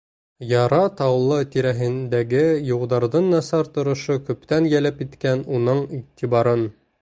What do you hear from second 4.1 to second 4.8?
күптән